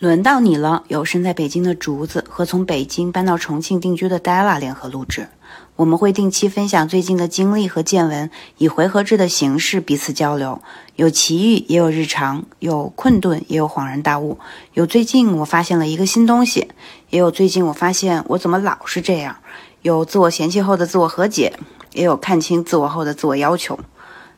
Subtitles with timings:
[0.00, 0.84] 轮到你了！
[0.88, 5.28] 由身在北京的竹子和从北京搬到重庆定居的 Della 联合录制。
[5.76, 10.62] 我们会定期分享最近的经历和见闻，以回合制的形式彼此交流。
[10.96, 14.38] 有奇遇，也有日常；有困顿，也有恍然大悟；
[14.72, 16.68] 有最近我发现了一个新东西，
[17.10, 19.34] 也有最近我发现我怎么老是这样；
[19.82, 21.52] 有自我嫌弃后的自我和解，
[21.92, 23.78] 也有看清自我后的自我要求。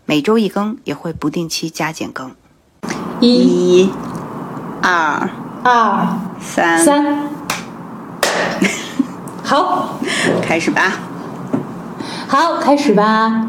[0.06, 2.34] 每周一更，也会不定期加减更。
[3.20, 3.88] 一、
[4.82, 5.30] 二。
[5.64, 6.08] 二
[6.40, 7.04] 三三，
[9.44, 9.90] 好，
[10.42, 10.98] 开始吧。
[12.26, 13.46] 好，开始吧。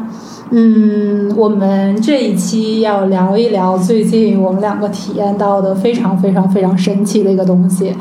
[0.50, 7.96] 嗯，我们这一期要聊一聊最近我们两个体验到的非常非常非常神奇的一个东西，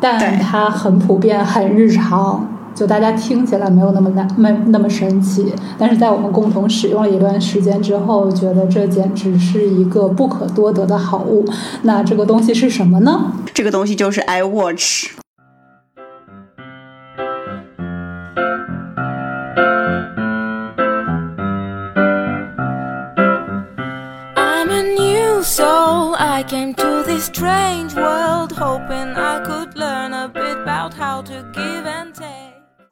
[0.00, 2.47] 但它很普遍、很日常。
[2.78, 11.44] 就大家听起来没有那么难，没那么神奇，但是在我们共同使用了一段时间之后，觉得这简直是一个不可多得的好物。
[11.82, 13.32] 那这个东西是什么呢？
[13.52, 15.08] 这个东西就是 iWatch。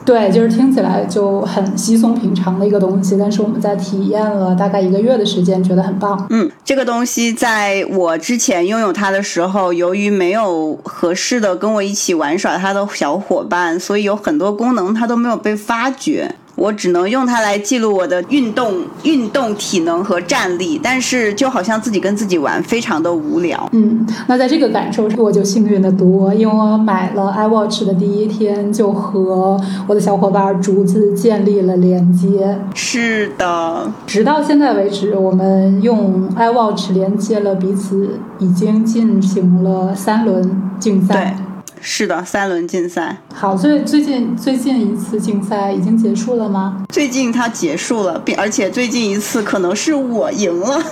[0.07, 6.27] 对，就是听起来就很稀松平常的一个东西，但是我们在体验了大概一个月的时间，觉得很棒。
[6.31, 16.37] 嗯，这个东西在我之前拥有它的时候，由于没有合适的跟我一起玩耍它的小伙伴，所以有很多功能它都没有被发掘。
[16.57, 23.69] 我只能用它来记录我的运动、运动体能和站立，但是就好像自己跟自己玩，非常的无聊。
[23.73, 32.59] 嗯，那在这个感受上，我就幸运的多，因为我买了 iWatch 的第一天就和我的小伙伴竹子建立了连接。
[32.75, 41.37] 是的，直到现在为止，我们用 iWatch 连接了彼此，已经进行了三轮竞赛。
[41.81, 43.17] 是的，三轮竞赛。
[43.35, 46.85] 好，最最近最近一次竞赛已经结束了吗？
[46.89, 50.83] 最近它结束了，并而且最近一次可能是我赢了。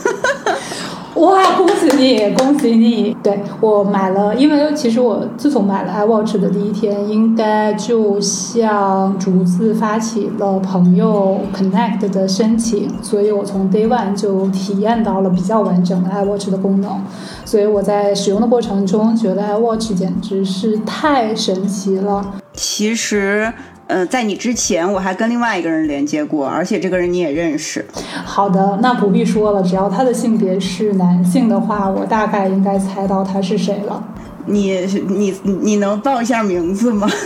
[1.16, 3.16] 哇，恭喜你，恭喜你！
[3.22, 17.00] 对我买了，因为其实我自从买了 iWatch 的第一天，应该就向竹子发起了朋友 Connect 的申请，所以我从 Day One 就体验到了比较完整的 iWatch 的功能，
[17.44, 22.34] 所以我在使用的过程中觉得 iWatch 简直是太神奇了。
[22.54, 23.52] 其实。
[23.86, 27.84] 呃，在你之前，我还跟另外一个人连接过，而且这个人你也认识。
[28.24, 34.02] 好的，那不必说了，只要他的性别是男性的话，我大概应该猜到他是谁了。
[34.46, 37.08] 你你你能报一下名字吗？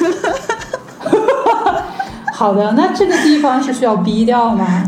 [2.34, 4.84] 好的，那这个地方是需要逼掉吗？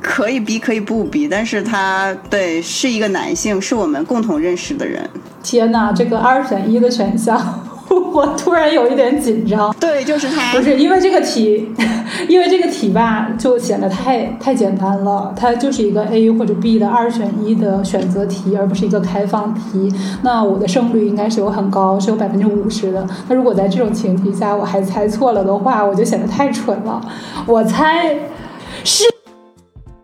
[0.00, 5.08] 可以逼，可以不逼，但是他对是一个男性，是我们共同认识的人。
[5.42, 7.60] 天哪，这个二选一的选项。
[8.00, 11.68] 我突然有一点紧张，对，就是他，不是因为这个题，
[12.28, 15.32] 因为这个题吧，就显得太太简单了。
[15.36, 19.92] 它就是一个 A 或者 B 的二选一的选择题，而不是一个开放题。
[20.22, 23.06] 那我的胜率应该是有很高，是有百分之五十的。
[23.28, 27.00] 那如果在这种前提下我还猜错了的话，我就显得太蠢了。
[27.46, 28.14] 我猜
[28.84, 29.04] 是，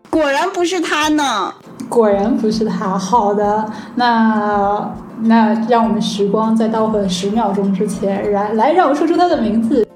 [0.09, 1.53] 果然不是他呢。
[1.89, 2.97] 果然不是他。
[2.97, 3.65] 好的，
[3.95, 4.93] 那
[5.23, 9.87] 那让我们时光再倒回十秒钟之前，来来，让我说出他的名字。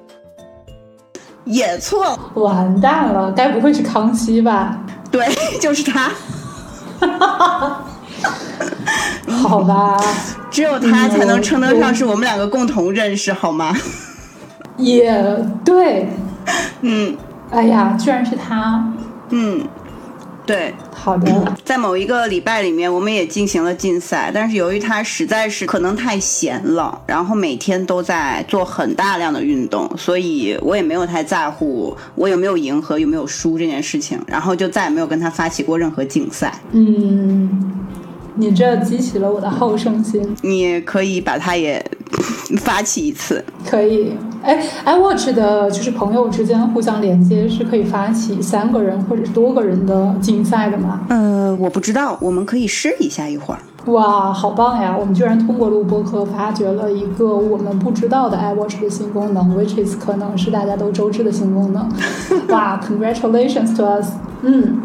[1.44, 4.78] 也错，完蛋了，该不会是康熙吧？
[5.12, 5.28] 对，
[5.60, 6.12] 就是他。
[9.28, 9.98] 好吧，
[10.50, 13.76] 只有他才能称得上是我们两个共同认识，好吗？
[14.78, 15.24] 也
[15.64, 16.10] 对，
[16.82, 17.16] 嗯，
[17.52, 18.84] 哎呀，居然是他，
[19.30, 19.68] 嗯。
[20.46, 21.56] 对，好的。
[21.64, 36.54] 在某一个礼拜里面，我们也进行了竞赛，但是由于他实在是可能太闲了，然后每天都在做很大量的运动，所以我也没有太在乎我有没有赢和有没有输这件事情，然后就再也没有跟他发起过任何竞赛。
[36.72, 37.74] 嗯，
[38.36, 40.36] 你这激起了我的好胜心。
[40.42, 41.84] 你可以把它也
[42.60, 44.14] 发起一次，可以。
[44.44, 51.02] 哎，iWatch 的就是朋友之间互相连接是可以发起三个人或者是多个人的竞赛的吗？
[51.10, 53.60] 呃，我不知道，我们可以试一下一会儿。
[53.92, 54.96] 哇，好棒呀！
[54.96, 61.90] 我们居然通过录播课发掘了一个我们不知道的 iWatch 的新功能，which is 可能是大家都周知的新功能。
[62.50, 64.10] 哇，Congratulations to us！
[64.44, 64.80] 嗯。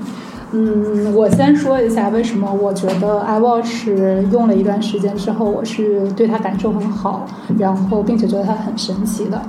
[0.52, 7.24] 嗯，我先说一下为什么我觉得 iWatch 用了一段时间之后，我是对它感受很好，
[7.56, 9.40] 然后并且觉得它很神奇的。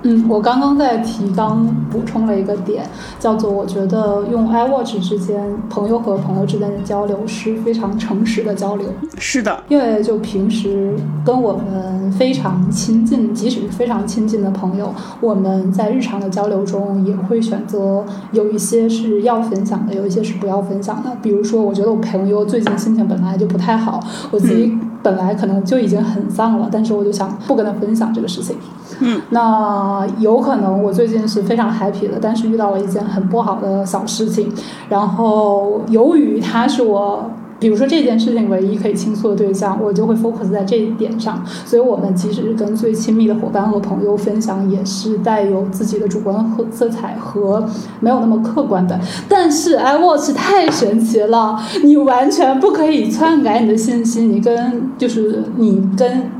[0.00, 2.84] 好，嗯，我刚刚在提纲补充了一个点，
[3.18, 8.86] 叫做我觉得用 iWatch 之间朋友和朋友之间的交流是非常诚实的交流。
[9.18, 10.94] 是的，因为就平时
[11.24, 21.10] 跟我们非常亲近，即使是非常亲近的朋友，我们在日常的交流中也会选择有一些是要分享的，有一些是不要分享的。
[21.22, 24.00] 比如说，我觉得我朋友最近心情本来就不太好，
[24.30, 28.56] 我自己本来可能就已经很丧了，但是我就想不跟他分享这个事情。
[29.00, 34.52] 嗯，那有可能我最近是非常 happy 的，但是遇到了一件很不好的小事情，
[34.88, 37.30] 然后由于他是我，
[37.60, 47.64] 比如说这件事情唯一可以倾诉的对象，我就会 focus 在这一点上，所以我们即使是跟最亲密的伙伴和朋友分享，也是带有自己的主观和色彩和
[48.00, 48.98] 没有那么客观的。
[49.28, 56.30] 但是 iWatch 太神奇了，你完全不可以篡改你的信息，你跟就是你跟。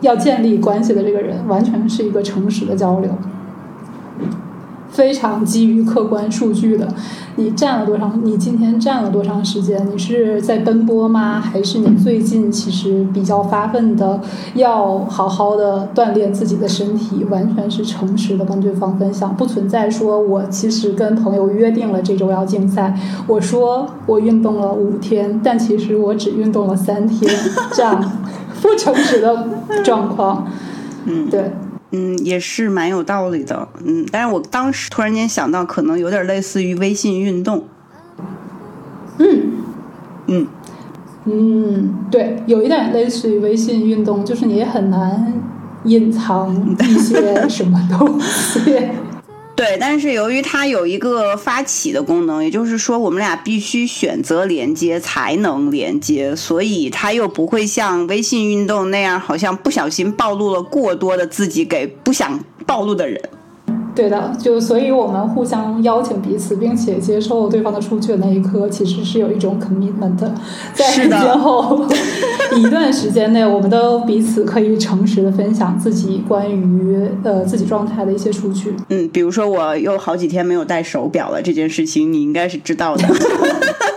[0.00, 3.10] 要建立关系的这个人，完全是一个诚实的交流，
[5.00, 6.86] 非常基于客观数据的。
[7.36, 8.20] 你站了多长？
[8.22, 9.88] 你今天站了多长时间？
[9.90, 11.40] 你是在奔波吗？
[11.40, 14.20] 还是你最近其实比较发奋的，
[14.52, 17.24] 要好好的锻炼自己的身体？
[17.30, 22.94] 完全是诚实的跟对方分享，不存在说我其实跟朋友约定了这周要竞赛，
[23.26, 27.34] 我说我运动了五天，但其实我只运动了三天，
[27.72, 27.98] 这样。
[28.60, 29.48] 不诚实的
[29.82, 30.46] 状况，
[31.06, 31.50] 嗯，对，
[31.92, 37.64] 嗯，也是蛮有道理的，嗯，但是我当时突然间想到，可能有点类似于微信运动，
[39.18, 39.52] 嗯，
[40.28, 40.46] 嗯，
[41.24, 45.32] 嗯，对，有一点类似于微信运动，就是你也很难
[45.84, 48.60] 隐藏一些什么东西。
[49.60, 63.20] 对，但是由于它有一个发起的功能，也就是说我们俩必须选择连接才能连接，所以它又不会像微信运动那样，好像不小心暴露了过多的自己给不想暴露的人。
[64.00, 70.16] 对的，就所以我们互相邀请彼此，并且接受对方的出去的那一刻，其实是有一种 commitment，
[70.72, 71.84] 在今后
[72.56, 78.74] 一段时间内，我们都彼此可以诚实的分享自己关于呃自己状态的一些数据。
[78.88, 83.04] 嗯，比如说我有好几天没有戴手表了，这件事情你应该是知道的。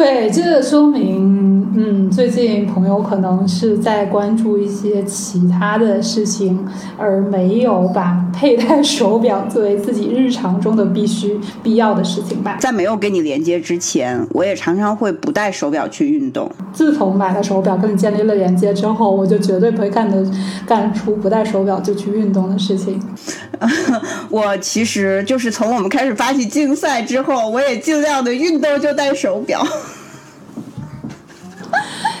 [0.00, 6.58] 对，这说明，嗯，最近朋友可能是在关注一些其他的事情，
[6.96, 12.56] 而没有把佩戴手表作为自己日常中的必须、必要的事情吧。
[12.58, 16.50] 在没有跟你连接之前，我也常常会不戴手表去运动。
[16.72, 20.24] 自从买了手表，跟你建立了连接之后，我就绝对不会干的
[20.66, 22.98] 干出不戴手表就去运动的事情。
[24.30, 29.62] 我其实就是从我们开始发起竞赛之后，我也尽量的运动就戴手表。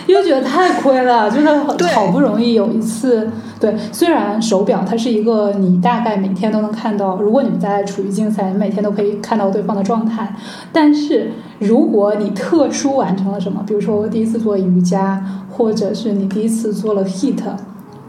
[0.06, 1.48] 因为觉得太亏了，就是
[1.94, 10.34] 好不容易有一次，对，虽然手表它是一个你大概每天都能看到，如果你们在处于竞赛，你每天都可以看到对方的状态，
[10.72, 17.42] 但是如果你特殊完成了什么，比如说第一次做瑜伽，或者是你第一次做了 HIT，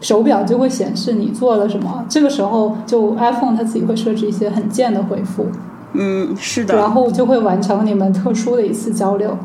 [0.02, 5.48] 手表就会显示你做了什么，这个时候就 iPhone 它自己会设置一些很贱的回复，
[5.94, 9.38] 嗯，是的，然后就会完成你们特殊的一次交流。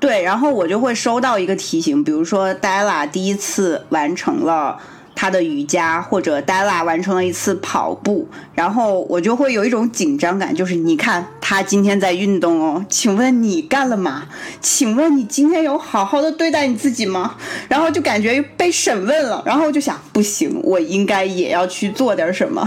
[0.00, 4.76] 对，然后我就会收到一个提醒，比如说 Della 第一次完成了
[5.14, 14.24] 他的瑜伽，或者 Della 完成了一次跑步，然后我就会有一种紧张感，就是你看他今天在运动哦，请问你干了吗？
[14.60, 17.34] 请问你今天有好好的对待你自己吗？
[17.68, 22.66] 然后就感觉被审问了，然后就想不行，我应该也要去做点什么。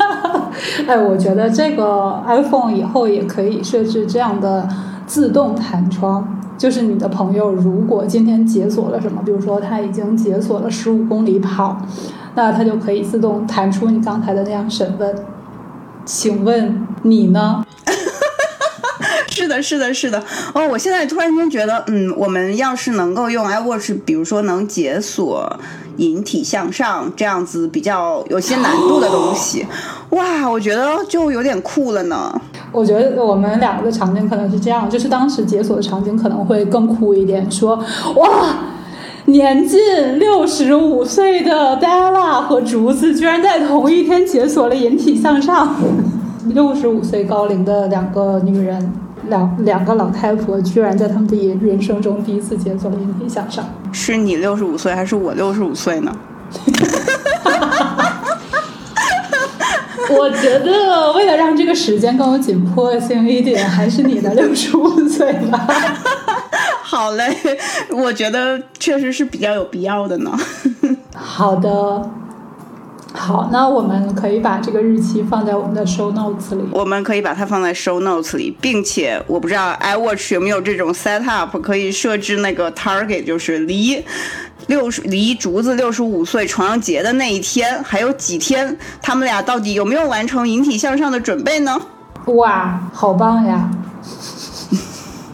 [0.86, 4.68] 哎，我觉得这个 iPhone 以后也可以设置这样的
[5.06, 6.36] 自动弹窗。
[6.60, 11.80] 就是你的朋友，如果今天解锁了什么，比如说他已经解锁了十五公里跑，
[12.34, 15.16] 那他就可以自动弹出你刚才的那样审问。
[16.04, 17.64] 请问你呢？
[19.50, 20.22] 是的，是的，是的。
[20.54, 25.58] 哦，我现在突然间觉得，嗯，我们要是能够用 iWatch，比如说能解锁
[25.96, 29.66] 引体向上这样子比较有些难度的东西，
[30.10, 32.40] 哇，我觉得就有点酷了呢。
[32.72, 37.50] 我觉得我们两个的场景可能是这样，就是当时解锁的场景可能会更酷一点。
[37.50, 37.76] 说
[38.16, 38.54] 哇，
[39.24, 45.74] 年近六十五岁的 Della 和竹子居然在同一天解锁了引体向上。
[46.54, 48.92] 六十五岁高龄的两个女人，
[49.28, 53.64] 两两个老太婆，居然在他们的人生中第一次解锁了引体向上。
[53.92, 56.16] 是你六十五岁还是我六十五岁呢？
[60.12, 65.66] 我觉得为了让这个时间更有紧迫性一点，还是你的六十五岁吧。
[66.82, 67.32] 好嘞，
[67.90, 70.36] 我觉得确实是比较有必要的呢。
[71.14, 72.10] 好的，
[73.12, 76.62] 好，那我们可以把这个日期放在我们的 show notes 里。
[76.70, 84.02] 我们可以把它放在 show notes 里，并且我不知道 iWatch 有没有这种 set up 可以设置那个 target，就是离
[84.68, 91.76] 六十离竹子六十五岁重阳节的那一天还有几天，他们俩到底有没有完成引体向上的准备呢？
[92.26, 93.68] 哇，好棒呀！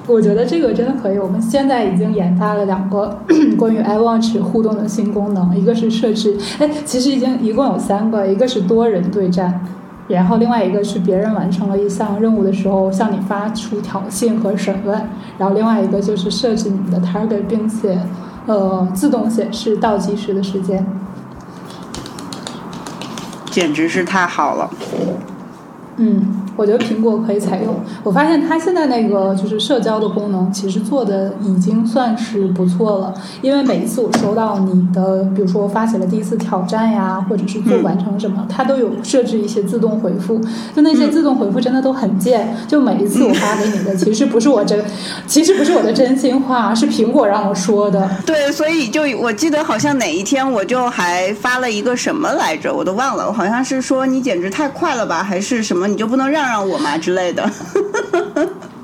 [0.06, 1.18] 我觉得这个真的可以。
[1.18, 3.18] 我们现在已经研发了两个
[3.58, 9.60] 关于 iWatch 互动的新功能，一个是设置，哎，其实已经一共有三个，一个是多人对战，
[10.06, 14.96] 然后另外一个是别人完成了一项任务的时候向你发出挑衅和审问，
[15.38, 17.98] 然后另外一个就是设置你的 target，并且
[18.46, 20.86] 呃自动显示倒计时的时间，
[23.50, 24.70] 简直是太好了。
[25.96, 26.42] 嗯。
[26.56, 27.74] 我觉得苹果可以采用。
[28.02, 33.12] 我发现它现在那个就是社交的功能，其实做的已经算是不错了。
[33.42, 40.40] 因为每一次我收到你的，比如说发起了第一次挑战呀，或者是做完成什么，它都有设置一些自动回复。
[40.74, 42.56] 就那些自动回复真的都很贱。
[42.66, 44.82] 就每一次我发给你的，其实不是我真，
[45.28, 48.08] 其实不是我的真心话，是苹果让我说的。
[48.24, 53.26] 对，所以就我记得好像哪一天我就还发了一个什么来着，我都忘了。
[53.26, 55.85] 我好像是说你简直太快了吧，还是什么？
[55.86, 56.46] 你就不能让？
[56.46, 57.42] 让我吗之类的，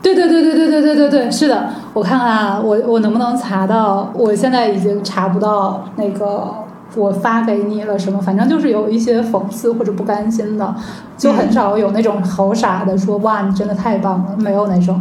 [0.02, 4.10] 对对对对对对对对对，是的，我看看啊，我我能不能查到？
[4.14, 6.52] 我现在已经查不到那个
[6.94, 10.74] 我发给你了什么，反正就是有一些讽刺或者不甘心的，
[11.16, 15.00] 就很少有那种好傻的说哇你真的太棒了，没有那种。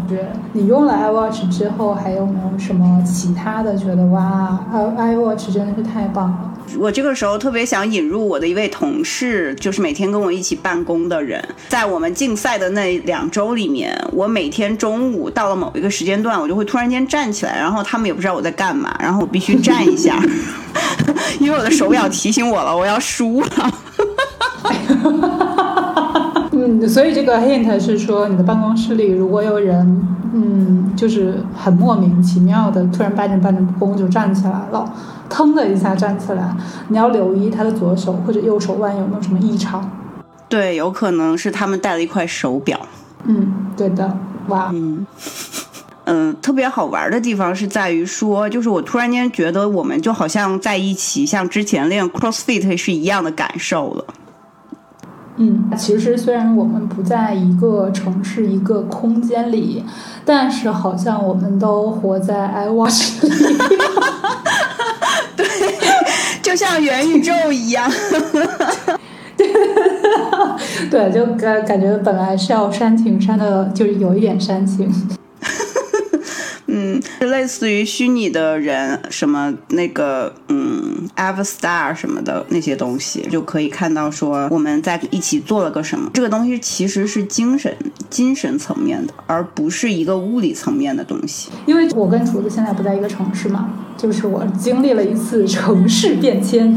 [0.53, 6.51] 你用了 iWatch 之后，还有没有什么其他的觉得哇 i iWatch 真的是太棒了？
[6.79, 11.43] 我这个时候特别想引入我的一位同事，就是每天跟我一起办公的人。
[11.67, 20.17] 在我们竞赛的那两周里面，我每天中午到了某一个时间段，我就会突然间站起来，然后他们也不知道我在干嘛，然后我必须站一下，
[21.39, 23.47] 因为我的手表提醒我了，我要输了。
[26.53, 34.93] 嗯，所以这个 hint 是说，你的办公室里如果有人，嗯，就是很莫名其妙的突然办着办着工就站起来了。
[35.29, 36.53] 腾的一下站起来，
[36.89, 39.89] 你要留意他的左手或者右手腕有没有什么异常。
[40.49, 42.77] 对，有可能是他们戴了一块手表。
[43.23, 44.17] 嗯，对的。
[44.47, 44.69] 哇。
[44.73, 45.07] 嗯
[46.05, 54.05] 嗯，特别好玩的地方是在于说，就是我突然间觉得我们就好像在一起，像之前练 CrossFit 是一样的感受了。
[55.37, 59.83] 嗯，其实虽然我们不在一个城市、一个空间里，
[60.25, 63.57] 但是好像我们都活在 iWatch 里。
[65.37, 65.47] 对
[66.41, 67.89] 就像元宇宙一样，
[70.91, 74.91] 对，就感感觉本来是要煽情，煽的就是有一点煽情。
[76.73, 86.09] 嗯，类似于虚拟的人，什么那个，嗯，Avatar 什么的那些东西，就可以看到说我们在一起做了个什么。
[86.13, 87.75] 这个东西其实是精神、
[88.09, 91.51] 精神层面的，而不是一个物理层面的东西。
[91.65, 96.73] 因为我跟厨子现在不在一个城市嘛，就是我经历了一次城市变迁，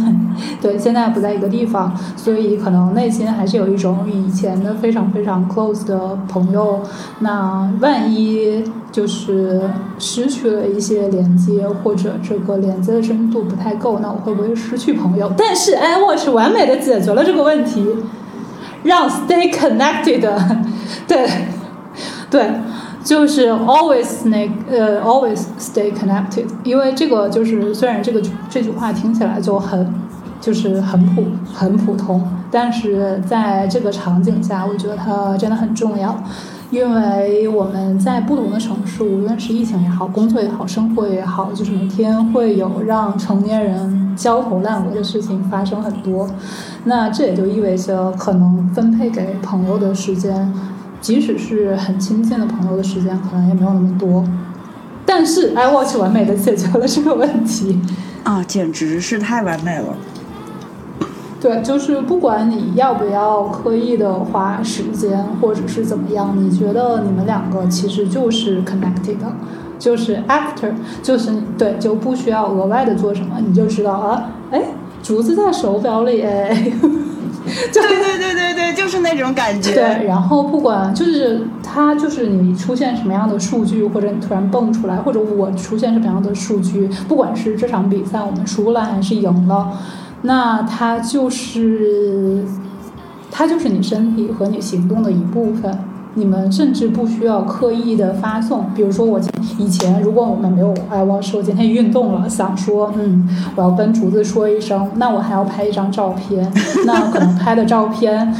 [0.60, 6.82] 对，现在不在一个地方，所以可能内心还是有一种以前的非常非常 close 的朋友。
[7.20, 9.60] 那万一就是
[9.98, 15.32] 失去了一些连接，或者这个连接的深度不太够，那我会不会失去朋友？
[15.36, 17.84] 但是 iWatch 完美的解决了这个问题，
[18.84, 20.24] 让 stay connected，
[21.08, 21.28] 对，
[22.30, 22.48] 对，
[23.02, 29.92] 就是 always 那呃 always stay connected，因为这个就是虽然这个这句话听起来就很
[30.40, 36.16] 就是很普很普通，但是在这个场景下，我觉得它真的很重要。
[36.74, 46.28] 因为我们在不同的城市，无论是疫情也好，工作也好，生活也好，就是每天会有让成年人焦头烂额的事情发生很多。
[46.82, 50.52] 那这也就意味着，可能分配给朋友的时间，
[51.00, 54.24] 即使是很亲近的朋友的时间，可能也没有那么多。
[55.06, 57.80] 但是，iWatch 完美的解决了这个问题
[58.24, 59.94] 啊，简直是太完美了。
[61.44, 69.16] 对，就是不管你要不要刻意的花时间，或者是怎么样，你觉得你们两个其实就是 connected，
[69.78, 70.72] 就是 actor，
[71.02, 74.62] 就是对，就不需要额外的做什么，你就知道啊，哎，
[75.02, 76.48] 竹子在手表里，哎，
[77.44, 79.74] 对对对对对，就是那种感觉。
[79.74, 89.72] 对，然后不管就是它，就是你出现什么样的数据，或者你突然蹦出来，或者我出现什么样的数据，不管是这场比赛我们输了还是赢了。
[90.26, 92.42] 那它就是，
[93.30, 95.78] 它就是你身体和你行动的一部分，
[96.14, 98.64] 你们甚至不需要刻意的发送。
[98.74, 99.20] 比如说我
[99.58, 106.50] 以前如果我们没有 iWatch，我今天运动了，想说嗯，我要跟竹子说一声，那我还要拍一张照片，
[106.86, 108.34] 那可能拍的照片。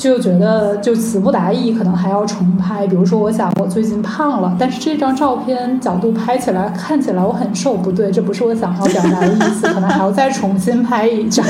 [0.00, 2.86] 就觉得就词不达意，可能还要重拍。
[2.86, 11.44] 比如说，我想我最近胖了，但是这张照片角度拍起来看起来我很瘦，不对，这不是我想要表达的意思，可能还要再重新拍一张，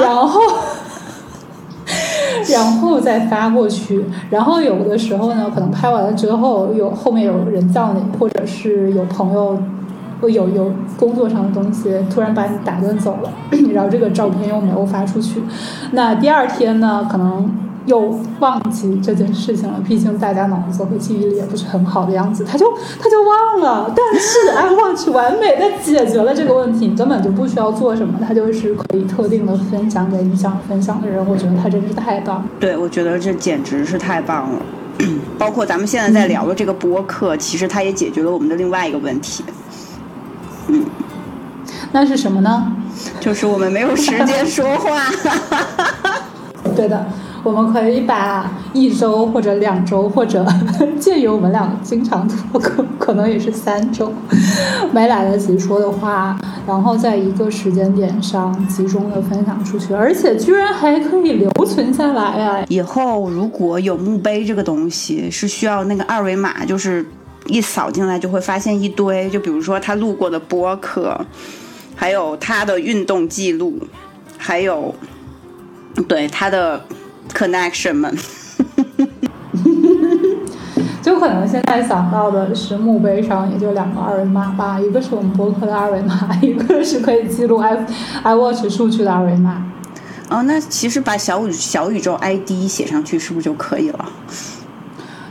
[0.00, 0.40] 然后，
[2.48, 4.06] 然后再发过去。
[4.30, 9.58] 然后有的时候呢，可能拍完了之后，有后面有人叫你，或者是有朋友。
[10.22, 13.30] 有有工作上的东西突然把你打断走了，
[13.72, 15.42] 然后这个照片又没有发出去，
[15.92, 17.48] 那第二天呢，可能
[17.84, 19.78] 又忘记这件事情了。
[19.86, 22.66] 毕竟大家脑子和记忆力也不是很好的样子，他就
[23.00, 23.92] 他就忘了。
[23.94, 31.24] 但是 iWatch 完美的解决了这个问题，你根本就不需要做什么，它就是可以特定的分享给你想分享的人。
[31.28, 32.44] 我觉得它真是太棒。
[32.58, 34.62] 对，我觉得这简直是太棒了。
[35.38, 39.44] 包括咱们现在在聊的这个播客，其实它也解决了我们的另外一个问题。
[40.68, 40.84] 嗯，
[41.92, 42.72] 那是什么呢？
[43.20, 45.10] 就是我们没有时间说话。
[46.74, 47.06] 对的，
[47.42, 50.44] 我们可以把一周或者两周，或者
[51.00, 54.12] 鉴于我们俩经常脱可可能也是三周
[54.92, 62.64] 没来得及说的话，然后在一个时间点上集中的分享出去，而且居然还可以留存下来呀！
[62.68, 67.06] 以后如果有墓碑这个东西，是需要那个二维码，就是。
[67.48, 71.18] 一扫进来就会发现一堆，就比如说他录过的播客，
[71.94, 73.78] 还有他的运动记录，
[74.36, 74.94] 还有
[76.08, 76.84] 对他的
[77.32, 78.16] connection 们，
[81.02, 87.76] 就可能现在想到的是墓碑上也就两个二维码吧，一个是我们博客的二维码，一个是可以记录 i
[88.24, 89.64] iWatch 数据的二维码。
[90.28, 94.08] 哦，那其实把小宇小宇宙 ID 写上去是不是就可以了？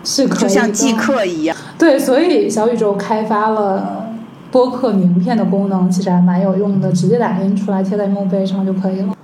[0.06, 1.58] 是，就像即刻一样。
[1.78, 4.06] 对，所以小宇宙开发了
[4.52, 9.16] 播客名片的功能，其实还蛮有用的，直接打印出来贴在墓碑上就可以了。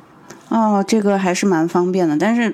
[0.50, 2.54] 哦，这个还是蛮方便的，但是，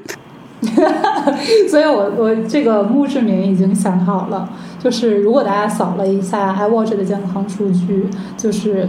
[1.69, 8.87] 所以我我这个墓志铭已经想好了，就是如果大家扫了一下 iWatch 的健康数据，就是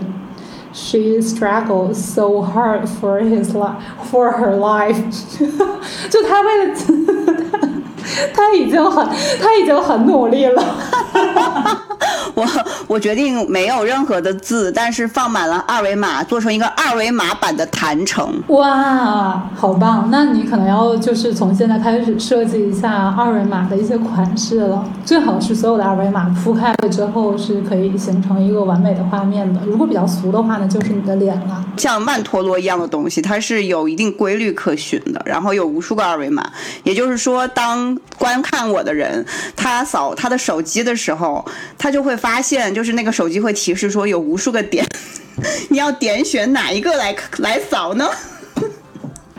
[0.73, 3.76] She struggles so hard for his life
[4.11, 5.00] for her life，
[6.10, 6.75] 就他为了。
[8.34, 9.06] 他已经很，
[9.41, 10.63] 他已经很努力了。
[12.34, 12.47] 我
[12.87, 18.32] 我决定没有任何的字，但是放满了二维码，做成一个二维码版的弹城。
[18.49, 20.08] 哇，好棒！
[20.11, 29.61] 那你可能要就是从现在开始设计一下二维码的一些款式了，最好是所有的二维码铺开了之后是可以形成一个完美的画面的。
[29.67, 31.65] 如果比较俗的话呢，就是你的脸了。
[31.76, 36.49] 像曼陀罗一样的东西，它是有一定规律可循的，然后有无数个二维码。
[36.84, 37.88] 也就是说，当
[38.19, 39.25] 观看我的人
[39.55, 41.45] 他扫他的手机的时候，
[41.77, 44.87] 他就会发现，就是那个手机会提示说有无数个点，
[45.71, 48.11] 你要点选哪一个来来扫呢？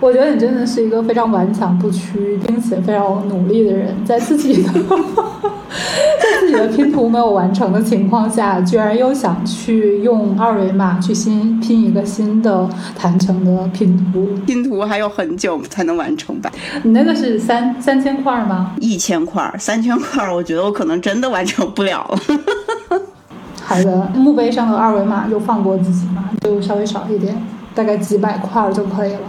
[0.01, 14.25] 我觉得你真的是一个非常顽强不屈，并且非常努力的人，在自己的在自己的拼图没有完成的情况下，居然又想去用二维码去新拼一个新的谈成的拼图。
[14.45, 16.49] 拼图还有很久才能完成吧？
[16.83, 18.73] 你那个是三三千块吗？
[18.79, 22.19] 一千块，三千块，我觉得我可能真的完成不了了。
[23.61, 27.35] 好的，墓碑上的二维码就放过自己嘛，就稍微少一点，
[27.75, 29.19] 大概几百块就可以了。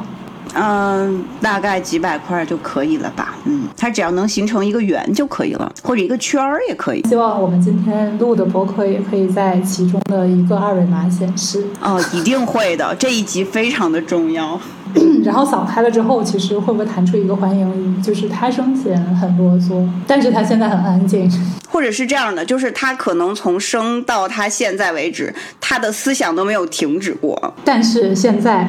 [0.55, 3.35] 嗯，大概几百块就可以了吧。
[3.45, 7.03] 嗯，它只要能形成一个圆就可以了，或者一个圈儿也可以。
[7.09, 11.65] 希望我们今天录的博客也可以在其中的一个二维码显示。
[11.81, 14.61] 哦，一定会的，这一集非常的重要。
[15.25, 18.03] 然后扫开了之后，其实会不会弹出一个欢迎语？
[18.03, 21.31] 就是他生前很啰嗦，但是他现在很安静。
[21.69, 27.55] 或者是这样的，就是他可能从生到他现在为止，他的思想都没有停止过。
[27.65, 28.69] 但是现在。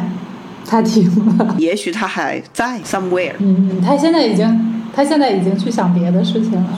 [0.66, 3.34] 他停了，也许他还在 somewhere。
[3.40, 6.70] 嗯，他现在已经，他现在已经去想别的事情了。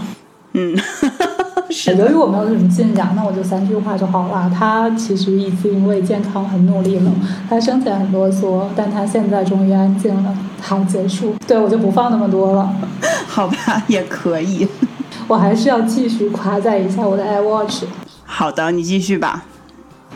[0.53, 0.75] 嗯，
[1.69, 1.95] 是。
[1.95, 4.51] 由于我没有什么进展，那我就三句话就好了。
[4.55, 7.11] 他其实已经为健康很努力了。
[7.49, 10.35] 他生前很啰嗦，但他现在终于安静了。
[10.61, 11.35] 好，结束。
[11.47, 12.71] 对我就不放那么多了。
[13.27, 14.67] 好吧，也可以。
[15.27, 17.83] 我还是要继续夸赞一下我的 iWatch。
[18.25, 19.45] 好的，你继续吧。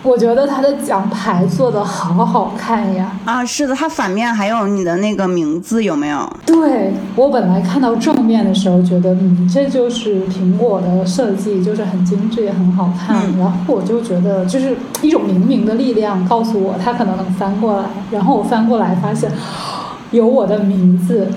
[0.03, 3.12] 我觉得他的奖牌做的好好看呀！
[3.25, 6.31] 啊，是的，它反面还有你的那个名字，有没有？
[6.45, 13.17] 对我本来看到正面的时候，觉得嗯，这就是苹果的设计，就是很精致也很好看。
[13.38, 17.83] 然后我就觉得，就是一种冥冥的力量告诉我，它可能能翻过来。
[18.12, 19.29] 然后我翻过来发现，
[20.12, 21.27] 有我的名字，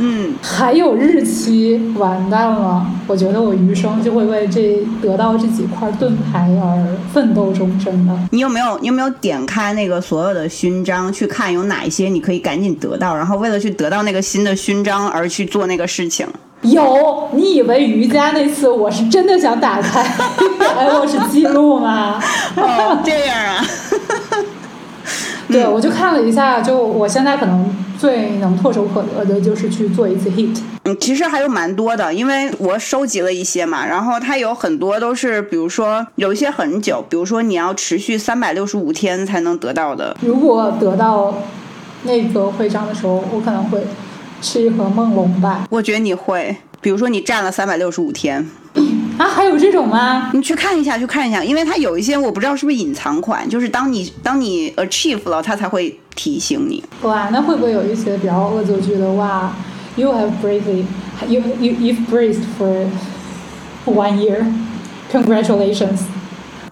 [0.00, 2.86] 嗯，还有日期，完蛋了！
[3.08, 8.16] 我觉得我余生就会为这得到这几块盾牌而奋斗终身的。
[8.30, 16.24] 你有没有你有没有点开那个所有的勋章去看有哪一些你可以赶紧得到，然后为了去得到那个新的勋章而去做那个事情？
[16.62, 20.04] 有，你以为瑜伽那次我是真的想打开
[20.60, 22.22] iWatch 记录吗？
[22.56, 23.64] 哦，这样啊。
[25.50, 27.64] 对，我就看了一下，就我现在可能
[27.98, 30.56] 最能唾手可得的就是去做一次 hit。
[30.84, 40.16] 嗯，其实还有蛮多的，因为我收集了一些嘛，然后它有很多都是，比如说有一些很久，比如说你要持续三百六十五天才能得到的。
[40.20, 41.34] 如果得到
[42.04, 43.80] 那个徽章的时候，我可能会
[44.40, 45.66] 吃一盒梦龙吧。
[45.68, 48.48] 我觉得你会，比如说你站了三百六十五天。
[49.18, 50.30] 啊，还有这种吗？
[50.32, 56.82] 你去看一下，去看一下，因为它有一些我不知道是不是隐藏款，就是当你当你 achieve 了，它才会提醒你。
[57.02, 59.52] 哇，那会不会有一些比较恶作剧的哇
[59.96, 60.84] ？You have bravely,
[61.26, 62.86] you you you've braved for
[63.84, 64.46] one year.
[65.12, 66.00] Congratulations.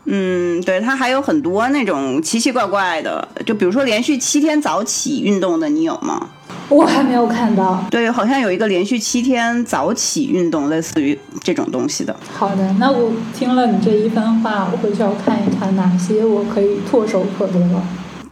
[0.07, 6.29] 嗯，对，它还有很多那种奇奇怪怪的，就比如说连续七天早起运动的，你有吗？
[6.69, 7.85] 我还没有看到。
[7.91, 12.15] 对，好像有一个连续七天早起运动，类似于这种东西的。
[12.33, 17.83] 好的，那我听了你这一番话，我回去要看一看哪些我可以唾手可得了。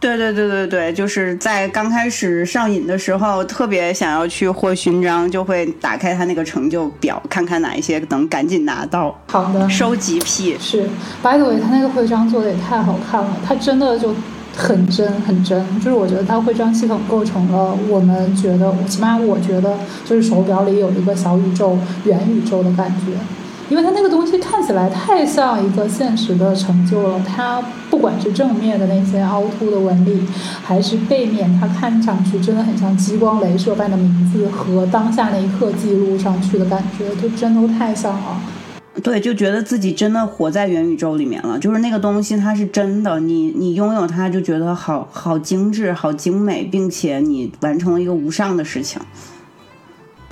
[0.05, 9.19] 对对对对对，就是在刚开始上瘾的时候，特别想要去获勋章，就会打开他那个成就表，看看哪一些能赶紧拿到。
[9.27, 10.83] 好的，收集癖是。
[11.23, 14.13] By the way，他那个徽章做的也太好看了，他真的就。
[14.57, 23.11] 很真很真，就是我觉得它徽章系统构成了我们觉得，起码我觉得就是手表里有一个小宇宙、元宇宙的感觉，
[23.69, 27.19] 因为它那个东西看起来太像一个现实的成就了。
[27.25, 30.21] 它不管是正面的那些凹凸的纹理，
[30.63, 38.39] 还是背面，它看上去真的很像激光镭射般的名字和当下那一刻记录上去的感觉，就真都太像了。
[39.03, 49.01] 对，就觉得自己真的活在元宇宙里面了，就是那个东西它是真的，你你拥有它就觉得好好精致、好精美，并且你完成了一个无上的事情。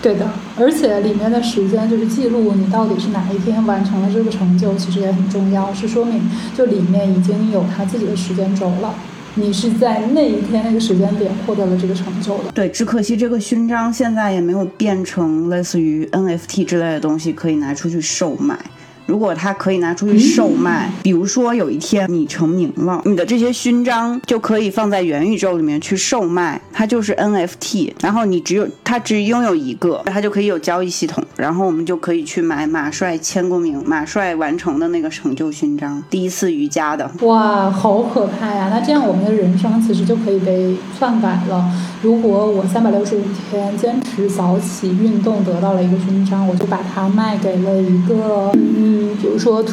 [0.03, 6.21] 对的，而且里面的时间就是记录你到底是哪一天完成了这个成就，其实也很重要，是说明
[6.53, 8.93] 就里面已经有他自己的时间轴了。
[9.35, 12.51] 你是在那一天那个时间点获得了这个成就的。
[12.53, 18.59] 对，只可惜这个勋章现在也没有变成类似于 NFT 之类的东西，可以拿出去售卖。
[19.05, 37.09] 如果它可以拿出去售卖，比如说有一天你成名了，你的这些勋章就可以放在元宇宙里面去售卖，它就是 NFT，然后你只有它只拥有一个，它就可以有交易系统，然后我们就可以去买马帅签过名、马帅完成的那个成就勋章，第一次瑜伽的。
[37.21, 38.69] 哇，好可怕呀！
[38.69, 41.71] 那这样我们的人生其实就可以被篡改了。
[42.03, 48.73] 如果我三百六十五天坚持早起运动得到了一个勋章，我就把它卖给了一个嗯。
[48.75, 49.63] 嗯，比如说，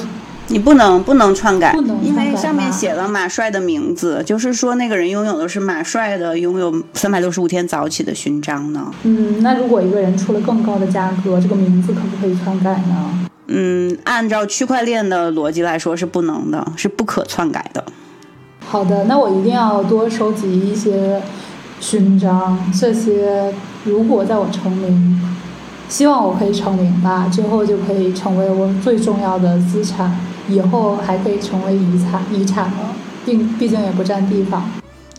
[0.47, 8.88] 你不能不能篡改，不能因为上面写了马帅的名字，就是说那个人拥有的是马帅的拥有三百六十五天早起的勋章呢。
[9.03, 13.29] 嗯，那如果一个人出了更高的价格，这个名字可不可以篡改呢？
[13.49, 17.85] 嗯，按照区块链的逻辑来说是不能的，是不可篡改的。
[18.61, 21.21] 好的，那我一定要多收集一些
[21.81, 23.53] 勋章，这些
[23.85, 25.21] 如果在我成名。
[25.88, 30.16] 希望我可以成名吧，之后就可以成为我最重要的资产，
[30.49, 32.95] 以后还可以成为遗产遗产了，
[33.27, 34.71] 并毕竟也不占地方。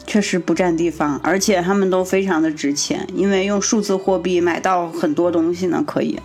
[0.08, 6.18] 确实不占地方，而且他们都非常的值钱，因为用数字货币买到很多东西呢，可以。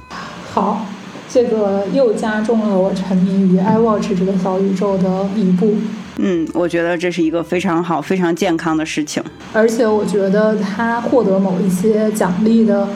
[0.53, 0.87] 好，
[1.29, 5.75] 这个又加重了我沉迷于 iWatch 这个小宇宙的一步。
[6.19, 9.23] 嗯，我觉得这是一个非常好、非常健康的事情。
[9.53, 12.89] 而且我觉得他获得某一些奖励的。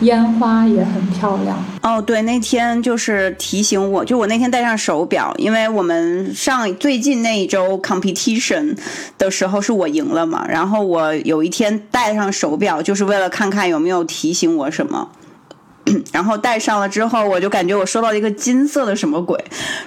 [0.00, 8.76] 烟花也很漂亮哦，对，那天就是提醒我，就我那天戴上手表，因为我们上最近那一周 competition
[9.16, 15.08] 的时候是我赢了嘛，然后我有一天戴上手表，就是为了看看有没有提醒我什么。
[16.12, 19.38] 然后戴上了之后，我就感觉我收到了一个金色的什么鬼，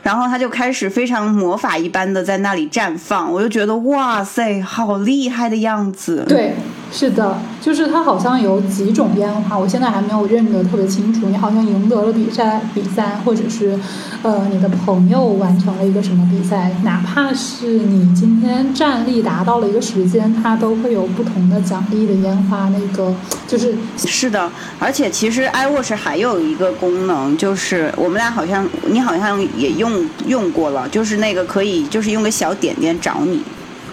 [0.02, 6.24] 然后它就开始非常魔法一般的在那里绽放，我就觉得哇塞，好厉害的样子。
[6.28, 6.54] 对，
[6.92, 11.28] 是的，就是它好像有几种烟花，我现在还没有认得特别清楚。
[11.28, 13.78] 你好像赢得了比赛，比赛，或者是
[14.24, 22.70] 呃你的朋友完成了一个什么比赛，哪怕是你今天站立达到了一个时间，它都会有不同的奖励的烟花。
[22.70, 23.14] 那个
[23.46, 25.89] 就是是的，而且其实 iWatch。
[25.90, 33.42] 是还有一个功能，就是我们俩好像你好像也用用过了，就是那个可以就是用个小点点找你，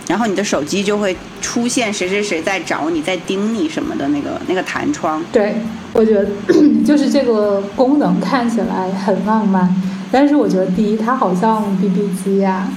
[0.07, 5.23] 然后你的手机就会出现谁谁谁在找你，在盯你什么的那个那个弹窗。
[5.33, 5.55] 对，
[5.95, 6.29] 我觉得
[6.85, 9.75] 就是这个功能看起来很浪漫，
[10.13, 12.69] 但是我觉得第一，它好像 BB 机呀。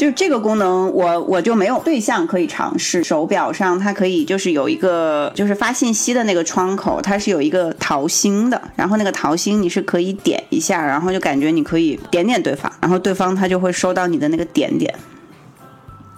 [0.00, 3.04] 就这个功能，我我就没有对象可以尝试。
[3.04, 14.94] 手表上它可以就是有一个就是发信息的那个窗口，它是有一个桃心的，然后那个桃心你是可以点一下，然后就感觉你可以点点对方，然后对方他就会收到你的那个点点。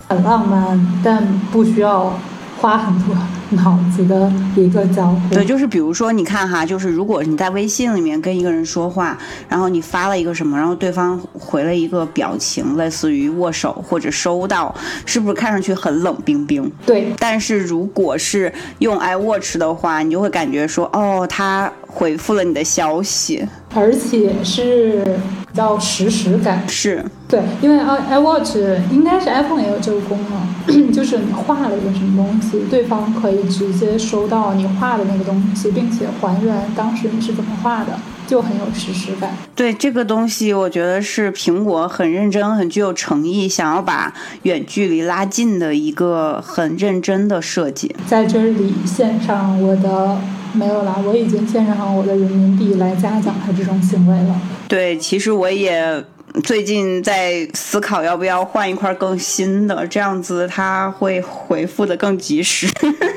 [0.06, 2.16] 很浪漫，但不需要
[2.62, 3.16] 花很多
[3.50, 5.34] 脑子的一个交互。
[5.34, 14.72] 对，就是比如说，你看哈，就是如果你在微信里面跟一个人说话，然后你发了一个什么，然后对方回了一个表情，类似于握手或者收到，
[15.04, 16.70] 是不是看上去很冷冰冰？
[16.86, 17.12] 对。
[17.18, 25.04] 但是如果是用 iWatch 的话，你就会感觉说，哦，他回复了你的消息，而且是
[25.50, 26.66] 比较实时感。
[26.66, 27.04] 是。
[27.28, 28.58] 对，因为 i iWatch
[28.90, 30.18] 应该是 iPhone 也有这个功
[30.66, 39.34] 能， 就是你画了一个什么东西，对方可以直接收到你画的那个东西，并且还原当时你是怎么画的，就很有实时感。
[39.54, 47.94] 对这个东西，我觉得是苹果很认真、很具有诚意，想要把远距离拉近的一个很认真的设计。
[48.06, 50.18] 在这里献上我的
[50.52, 54.40] 没有啦，我已经献上我的人民币来嘉奖他这种行为了。
[54.68, 56.04] 对，其实我也。
[56.44, 62.66] 最近在思考要不要换一块更新的，这样子他会回复的更及时。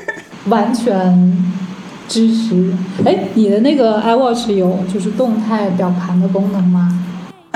[0.50, 1.34] 完全
[2.06, 2.70] 支持。
[3.06, 6.95] 哎，你的那个 iWatch 有就是动态表盘的功能吗？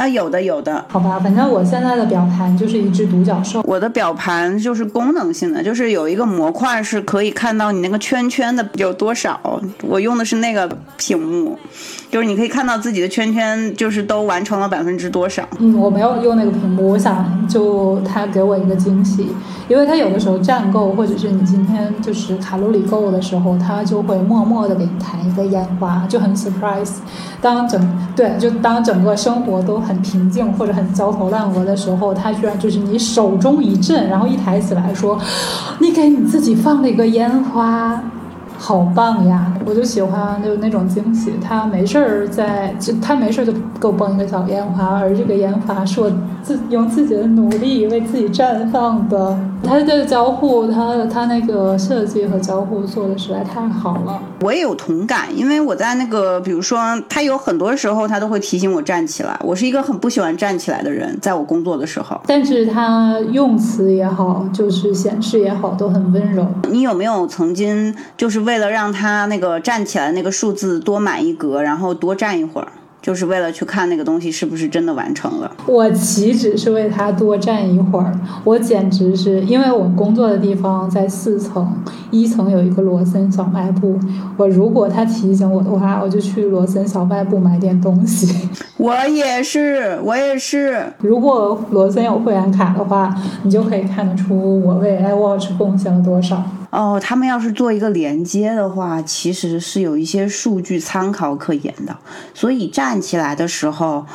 [0.00, 3.60] 啊，有的有的，好吧，反正我现在的表盘就是一只独角兽。
[3.66, 9.38] 我的表盘就是功能性的，就是有一个模块是可以看到你那个圈圈的有多少。
[9.82, 11.58] 我用的是那个屏幕，
[12.10, 15.46] 就是你可以看到自己的圈圈，就是都完成了百分之多少。
[15.58, 19.28] 嗯，我没有用那个屏幕，我想就他给我一个惊喜，
[19.68, 26.94] 因为他有的时候站够，或者是你今天就是卡路里够的时候，他就会默默的给你弹一个烟花，就很 surprise。
[27.42, 27.78] 当整
[28.16, 35.18] 对，就当整个生活都很平静或者很焦头烂额的时候，他居然就是你手中一震，然后一抬起来说
[35.83, 38.00] ：“你给你自己放了一个烟花。”
[38.57, 39.53] 好棒呀！
[39.64, 41.33] 我就喜欢就那种惊喜。
[41.42, 43.50] 他没事儿在，就他没事儿就
[43.81, 49.37] 给我蹦一个小烟花，而这个烟花是我自用自己的努力为自己绽放的。
[49.62, 54.20] 他的交互，它的它那个设计和交互做的实在太好了。
[54.40, 59.38] 我也有同感，因为我在那个，比如说，它有很多时候它都会提醒我站起来。
[59.42, 62.20] 我是一个很不喜欢站起来的人，在我工作的时候。
[62.27, 66.46] 但是它用词也好，就是显示也好，都很温柔。
[66.68, 72.66] 你有没有曾经就是为为了让它那个站起来那个数字多满一格，然后多站一会儿，
[73.02, 75.50] 就是为了去看那个东西是不是真的完成了。
[75.66, 78.12] 我岂止是为他多站一会儿，
[78.44, 81.74] 我简直是因为我工作的地方在四层，
[82.10, 83.98] 一层有一个罗森小卖部。
[84.36, 88.48] 我如果他提醒我的话，我就去罗森小卖部买点东西。
[88.76, 90.92] 我也是，我也是。
[90.98, 96.42] 如果罗森有会员卡的话，你就可以看得出我为 iWatch 贡献了多少。
[96.70, 101.96] 哦，他们要是做一个连接的话，其实是有一些数据参考可言的。
[102.33, 104.06] 所以站起来的时候，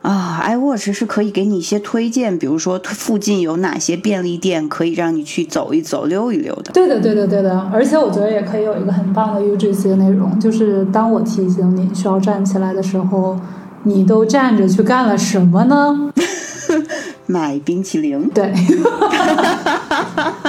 [0.00, 6.72] 啊，iWatch 是可以给你一些推荐，比如说附近有哪些便利店可以让你去走一走、溜一溜的。
[6.72, 7.60] 对的，对的，对的。
[7.70, 13.38] 而且我觉得也可以有一个很棒的 UGC 内容，就是当我提醒你需要站起来的时候，
[13.84, 16.10] 你都站着去干了什么呢？
[17.26, 18.30] 买冰淇淋。
[18.30, 18.50] 对。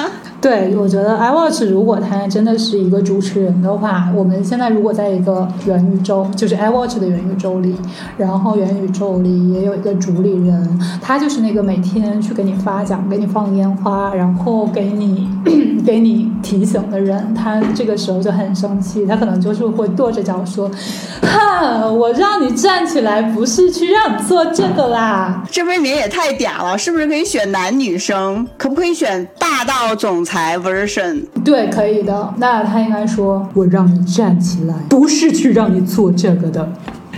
[0.43, 7.73] 对，我觉得 iWatch 如果它真的是一个主持人的话，我们现在如果在一个元宇宙，就是 iWatch 的元宇宙里，
[8.17, 15.29] 然后元宇宙里也有一个主理人，他就是那个每天去给你发奖、给你放烟花，然后给你
[15.85, 20.69] 给你提醒的人，他这个时候就很生气，他可能就是会跺着脚说
[21.21, 28.47] ：“哈，我让你站起来不是去让你做这个啦。”这未免也太嗲了，是不是可以选男女生？
[28.57, 32.33] 可不可以选霸道总裁？version 对，可以的。
[32.37, 36.67] 那他应该说：“我让你站起来，不是去让你做这个的。”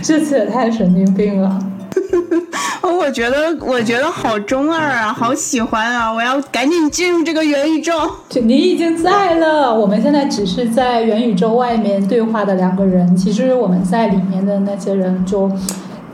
[0.02, 1.58] 这次也太神经病了。
[2.82, 6.12] 我觉得，我觉得好中二啊，好喜欢啊！
[6.12, 7.92] 我要赶紧进入这个元宇宙。
[8.42, 13.16] 你已经在了，我们现在只是在元宇宙外面对话的两个人。
[13.16, 15.50] 其实我们在里面的那些人，就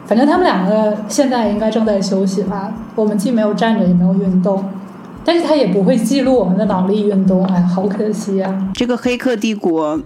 [0.06, 2.72] 反正他们两个现在应该正在休息吧。
[2.94, 4.64] 我们既没有站着，也没有运动。
[5.24, 8.70] 但是他也不会记录我们的脑力运动，哎，好可惜啊！
[8.74, 9.96] 这个《黑客帝国》，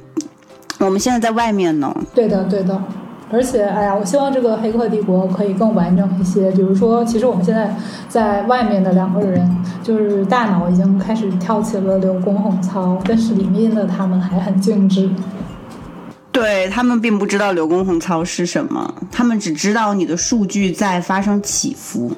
[0.79, 1.95] 我们现在在外面呢。
[2.15, 2.79] 对的，对的。
[3.29, 6.51] 而且，哎呀，我希望这个《黑客帝国》可以更完整一些。
[6.53, 7.75] 比如说，其实我们现在
[8.09, 9.45] 在外面的两个人，
[9.83, 15.11] 就是大脑已经开始跳起了刘公红操，但是里面的他们还很静止。
[16.31, 22.13] 对他们并不知道刘公红操是什么，他们只知道你的数据在发生起伏。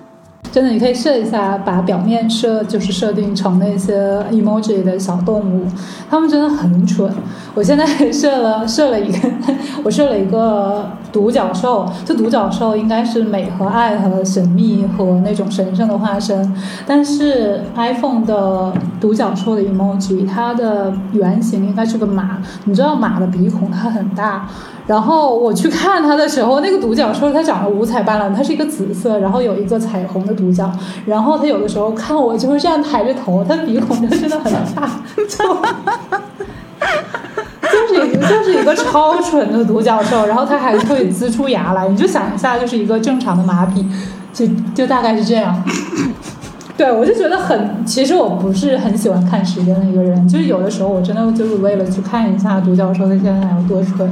[0.51, 5.67] 真的，你可以设一下，把表面设就是设定成那些 emoji 的小动物，
[6.11, 7.11] 他们真的很蠢。
[7.55, 9.29] 我现在设了设了一个，
[9.85, 16.55] 我设了一个独角兽，这独角兽应该是美和爱和神秘和那种神圣的化身，
[16.87, 24.49] 但是 iPhone 的独角兽的 emoji 它的原型应该是个马，你知道马的鼻孔它很大。
[24.89, 30.73] 然后我去看它的时候，那个独角兽它长得五彩斑斓，它是一个紫色，然后有一个彩虹的独角。
[31.05, 35.27] 然后它有的时候看我就会这样抬着头，它鼻孔就真的很大， 就
[37.69, 40.25] 就是一个就是一个超蠢的独角兽。
[40.25, 43.87] 然后它还会呲出牙来，你就想一下，就是一个正常的马匹，
[44.33, 45.63] 就就大概是这样。
[46.79, 54.11] 对，我就觉得很，其实我不是很喜欢看时间的一个人，就是有的时候我真的就是为了去看一下独角兽它现在有多蠢。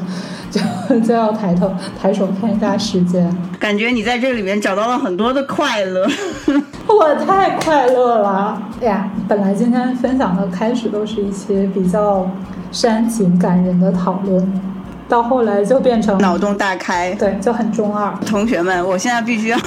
[0.51, 6.07] 就 就要抬头抬手看一下时间，感觉你在这里面找到了很多的快乐，
[6.89, 8.63] 我太快乐了！
[8.81, 12.31] 哎呀，本来今天分享的开始都是一些比较
[12.71, 14.63] 煽情感人的讨论，
[15.09, 18.15] 到后来就变成脑洞大开，对，就很中二。
[18.27, 19.59] 同学们，我现在必须要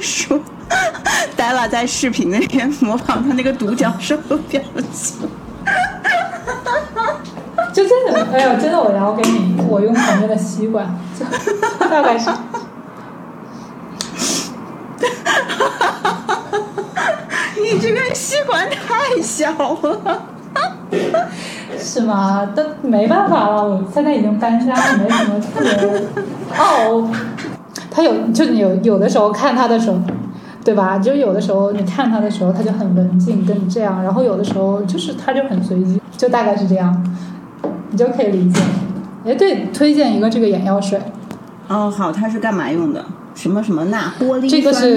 [0.00, 0.38] 说，
[1.36, 4.60] Della 在视频那边模仿他那个独角兽的表
[4.92, 5.28] 情。
[7.76, 11.26] 就真的，哎呀，真的，我要给你，我用旁边的吸管，就
[11.90, 12.30] 大概是。
[17.60, 19.50] 你这个吸管太小
[19.82, 20.22] 了。
[21.78, 22.46] 是吗？
[22.56, 25.70] 都没办法了，我现在已经单杀，没什么特别。
[26.58, 27.06] 哦，
[27.90, 29.98] 他有，就你有有的时候看他的时候，
[30.64, 30.98] 对吧？
[30.98, 37.04] 就有的时候你看他的时候，他就很文静，跟你这样；然后有的时候就是他就很随机，就大概是这样。
[37.90, 38.60] 你就可以理解。
[39.24, 41.00] 哎，对，推荐一个这个眼药水。
[41.68, 43.04] 哦，好，它是干嘛用的？
[43.34, 44.12] 什么什么钠？
[44.20, 44.96] 玻璃这个是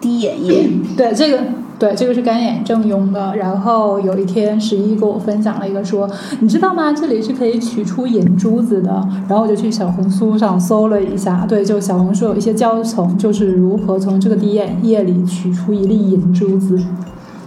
[0.00, 0.70] 滴眼液。
[0.96, 1.40] 对，这个
[1.78, 3.34] 对，这个是干眼症用的。
[3.36, 6.92] 然后有一天十一跟我分享了一个，说你知道吗？
[6.92, 8.90] 这里是可以取出眼珠子的。
[9.28, 16.80] 然后我就去小红书上搜了一下，对，就小红书有一些教程，就是如何从这个滴眼液里取出一粒眼珠子。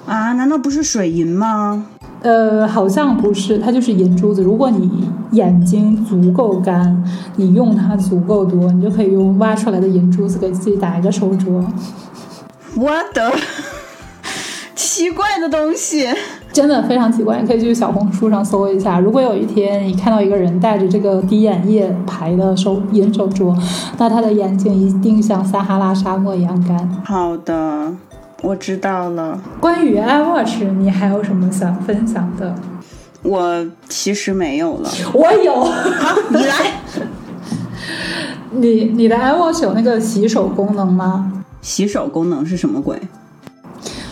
[0.06, 0.34] 啊？
[0.34, 1.86] 难道不是水银吗？
[2.22, 4.42] 呃，好像不是，它就是眼珠子。
[4.42, 7.04] 如果你眼睛足够干，
[7.36, 11.64] 你用它足够多，你就可以用挖出来的眼珠子给自己打一个手镯。
[12.76, 13.32] 我的
[14.76, 16.08] 奇怪的东西，
[16.52, 19.00] 真的非常奇怪，你可以去小红书上搜一下。
[19.00, 23.56] 如果有一天你看到一个人戴着这个滴眼液牌的手眼手镯，
[23.98, 26.90] 那他的眼睛一定像撒哈拉沙漠一样干。
[27.06, 27.94] 好的。
[28.42, 29.40] 我知道了。
[29.60, 32.54] 关于 iWatch，你还有什么想分享的？
[33.24, 34.90] 我其实没有了。
[35.14, 35.64] 我有。
[35.64, 36.56] 好， 你来。
[38.52, 41.34] 你你的 iWatch 有那个洗手功能吗？
[41.62, 43.02] 洗手功能是什么鬼？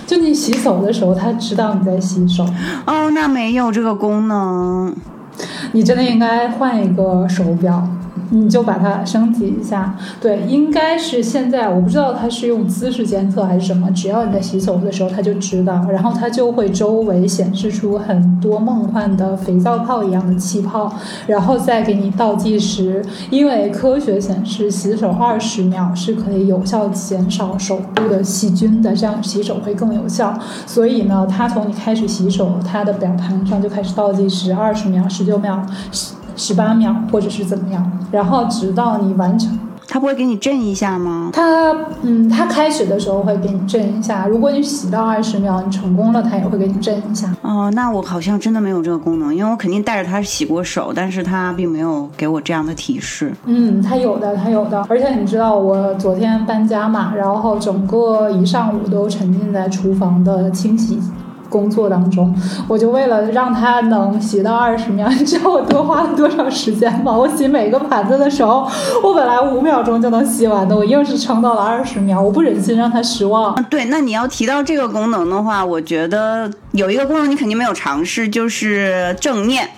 [0.05, 2.45] 就你洗手的时候，它知道你在洗手。
[2.85, 4.93] 哦，那没有这个功能。
[5.71, 7.87] 你真的应该换一个手表。
[8.29, 20.93] 你就把它升级一下，对，应该是现在我不知道它是用姿势监测还是什么，只要你在洗手的时候，它就知道，然后它就会周围显示出很多梦幻的肥皂泡一样的气泡，
[21.27, 35.65] 然后再给你倒计时，因为科学显示洗手二十秒是可以有效减少手部的细菌的，这样洗手会更有效，所以呢，它从你开始洗手，它的表盘上就开始倒计时，二十秒、十九秒。
[36.35, 41.29] 十八秒，或者是怎么样，然后直到你完成，它不会给你震一下吗？
[41.33, 41.41] 它，
[42.01, 44.27] 嗯，它开始的时候会给你震一下。
[44.27, 47.33] 如果你洗到二十秒，你成功了，它也会给你震一下。
[47.41, 53.31] 哦，那我好像真的没有这个功能，因为我肯定带着它洗过手，但是它并没有给我这样的提示。
[53.45, 54.83] 嗯，它有的，它有的。
[54.89, 60.99] 而且你知道，我昨天搬家嘛，然后整个一上午都沉浸在厨房的清洗。
[61.49, 62.33] 工作当中，
[62.67, 67.11] 我就为了让它能洗到二十秒，你知道我多花了多少时间吗？
[67.17, 68.67] 我洗每个盘子的时候，
[69.03, 73.55] 我本来五秒钟就能洗完的，我硬是撑到了二十秒，我不忍心让它失望。
[73.69, 79.69] 对，那你要提到这个功能的话，我觉得有一个功能你肯定没有尝试，就是正念。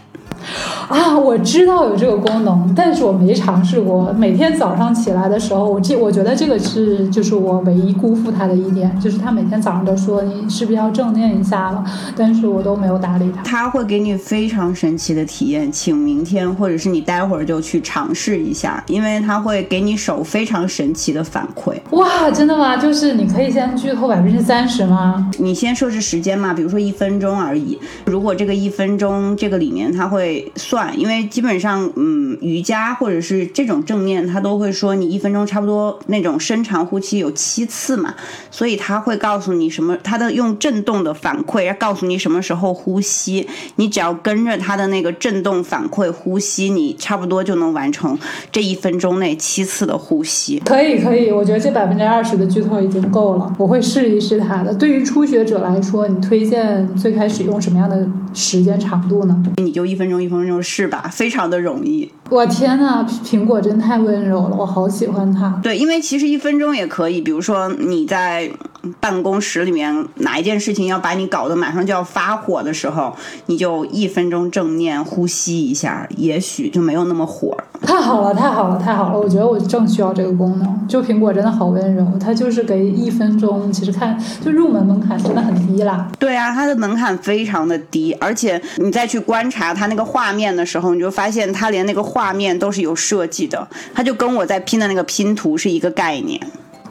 [0.88, 4.12] 啊，我知道有这个功能，但是我没尝试过。
[4.14, 11.84] 每天早上起来的时候，我这我觉得这个是就是我唯一辜负他的一点，就是他每天早上都说你是不是要正念一下了，
[12.16, 13.44] 但是我都没有搭理他。
[13.44, 21.76] 他会给你非常神奇的体验，请明天或者是你待会儿就去尝试一下，因为他会给你手非常神奇的反馈。
[21.92, 22.78] 哇，真的吗？
[22.78, 25.30] 就是你可以先剧透百分之三十吗？
[25.38, 27.78] 你先设置时间嘛，比如说一分钟而已。
[28.06, 38.14] 如果这个一分钟这个里面它会算，因为基本上嗯瑜伽或者是这种正念，他都会说你一分钟差不多那种深长呼吸有七次嘛，
[38.52, 48.18] 所以他会告诉你什么，他的用震动的反馈要告诉你什么时候呼吸，你只要跟着他的那个震动反馈呼吸，你差不多就能完成
[48.52, 50.62] 这一分钟内七次的呼吸。
[50.66, 54.74] 可以可以，我觉得这百分之二十的剧透已经够了，我会试一试它的。
[54.74, 59.44] 对于初学者来说，你推荐最开始用什么样的时间长度呢？
[59.58, 62.12] 你就一分钟一分钟是吧，非常的容易。
[62.30, 65.60] 我天呐，苹果真太温柔了，我好喜欢它。
[65.64, 68.52] 对，因为其实一分钟也可以，比如说你在
[69.00, 73.16] 办公室里面哪一件事情要把你搞得马上就要发火的时候，
[73.48, 77.58] 你就一分钟正念呼吸一下，也许就没有那么火。
[77.82, 79.20] 太好了，太好了，太好了！
[79.20, 80.88] 我觉得我正需要这个功能。
[80.88, 86.10] 就苹果真的好温柔，它就是给一分钟，其实看就入门门槛真的很低啦。
[86.18, 96.42] 对啊，它的门槛非常的低，而且你再去观察它那个画面的时候，你就发现它连那个画面都是有设计的，它就跟我在拼的那个拼图是一个概念。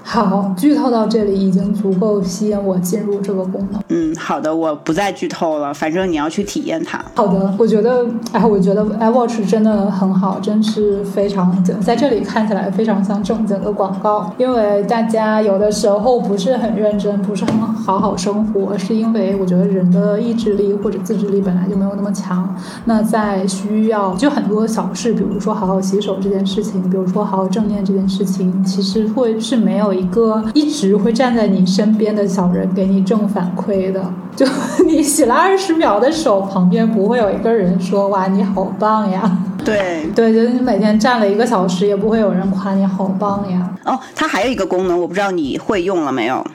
[0.09, 3.83] 好，剧透到这里已经足够吸引我进入这个功能。
[3.89, 7.05] 嗯，好的，我不再剧透了，反正你要去体验它。
[7.17, 14.33] 好的，我觉得，哎，我觉得 iWatch 真的很好，真是非常在这里看起来非常像正经的广告。
[14.39, 22.57] 因为大家有的时候不是很认真，不是很好好生活，是因为我觉得人的意志力或者自制力本来就没有那么强。
[22.85, 29.96] 那在需要就很多小事，比如说好好洗手这件事情，比如说好好正念这件事情，其实会是没有。
[29.97, 34.01] 一个一直会站在你身边的小人给你正反馈的，
[34.37, 34.47] 就
[34.87, 39.39] 你洗了二十秒的手，旁边不会有一个人说哇你好棒呀。
[39.65, 43.75] 对对，就是你每天站了一个小时，也不会有人夸你好棒呀。
[43.85, 46.47] 哦，它还有一个功能，我不知道你会用了没有。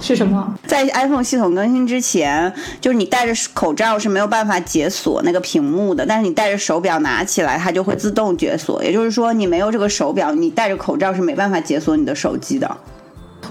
[0.00, 0.54] 是什么？
[0.66, 8.82] 在 iPhone 系统更新之前，就是你戴着口罩是没有办法解锁那个屏幕的，但是你戴着手表拿起来，它就会自动解锁。
[8.82, 12.76] 也就是说，你没有这个手表，你戴着口罩是没办法解锁你的手机的。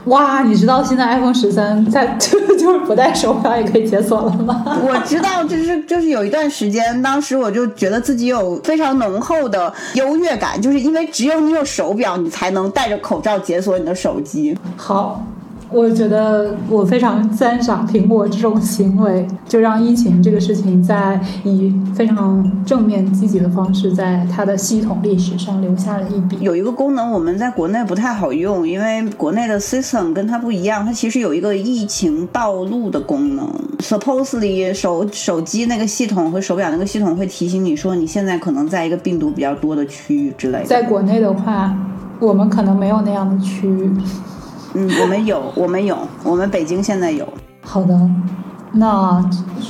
[0.06, 4.64] 哇，你知道现在 iPhone 十三在就 就是不戴手表也可以解锁了吗？
[4.82, 14.58] 我知道，就是就是有一段时间，当时我就觉得自己有非常浓厚的优越感，就是因为只有你有手表，你才能戴着口罩解锁你的手机。
[14.78, 15.22] 好。
[15.70, 26.38] 我觉得我非常赞赏苹果这种行为，就让疫情这个事情在以非常正面积极的方式，在它的系统历史上留下了一笔。
[26.40, 33.48] 有一个功能我们在国内不太好用，因为国内的 system 跟它不一样，它其实有一个疫情暴露的功能。
[33.80, 40.66] Supposedly 手手机那个系统和手表那个系统会提醒你说你现在可能在一个病毒比较多的区域之类的。
[40.66, 41.76] 在国内的话，
[42.20, 43.92] 我们可能没有那样的区域。
[44.74, 47.28] 嗯，我们有，我们有，我们北京现在有。
[47.62, 48.00] 好的，
[48.74, 49.24] 那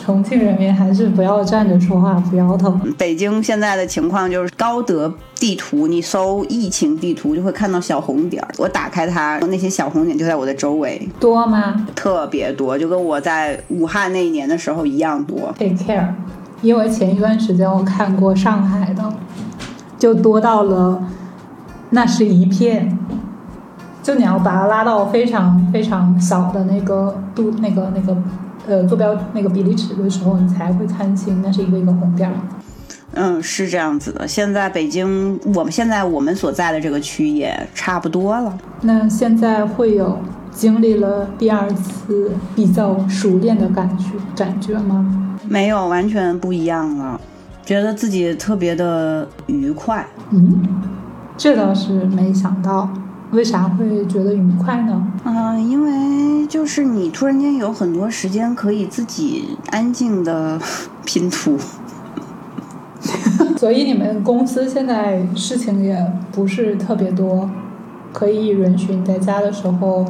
[0.06, 2.80] 重庆人民还是不要站着说话，不腰疼。
[2.98, 8.50] 北京现在的情况就是高德地图，你搜疫情地图就会看到小红点儿。
[8.58, 11.08] 我打开它，那些小红点就在我的周围。
[11.20, 11.88] 多吗？
[11.96, 15.54] 特别多，就跟我在武汉那一年的时候一样多。
[15.58, 16.08] Take care，
[16.62, 19.14] 因为前一段时间我看过上海的，
[19.98, 21.04] 就多到了，
[21.92, 22.98] 那是一片。
[24.08, 28.16] 就你要把它拉到非常非常小的那个度，那个那个
[28.66, 32.32] 呃坐标那个比例尺的时候，你才会看清那是一个一个红点。
[33.16, 34.26] 嗯，是这样子的。
[34.26, 38.58] 现在北京，我们现在我们所在的这个区也差不多了。
[38.80, 40.18] 那现在会有
[40.52, 44.06] 经历了第二次比较熟练的感觉
[44.38, 45.38] 感觉吗？
[45.50, 47.20] 没有，完全不一样了。
[47.66, 50.08] 觉得自己特别的愉快。
[50.30, 50.64] 嗯，
[51.36, 52.90] 这倒是没想到。
[53.32, 55.06] 为啥会觉得愉快呢？
[55.26, 60.60] 嗯，因为就是你突然间有很多时间可以自己安静的
[61.06, 61.58] 拼图。
[63.58, 67.50] 所以你们公司现在事情也不是特别多，
[68.14, 70.06] 可以允许你在家的时候。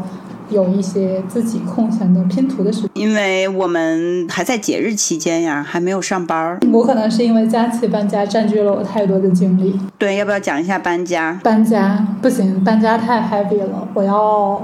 [0.49, 6.59] 有一些自己空闲的拼图的时间，因为我们还在节日期间呀，还没有上班儿。
[6.71, 9.79] 我可能是因为假期搬家占据了我太多的精力。
[9.97, 11.39] 对，要不要讲一下搬家？
[11.43, 14.61] 搬家不行，搬家太 heavy 了，我要